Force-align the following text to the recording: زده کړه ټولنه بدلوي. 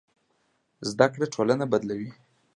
زده 0.89 1.07
کړه 1.13 1.25
ټولنه 1.33 1.65
بدلوي. 1.71 2.11